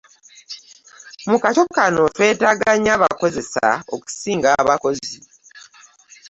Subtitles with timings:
[1.29, 3.65] Mu kaco kano twetaaga nnyo abakozesa
[3.95, 5.17] okusinga abakozi.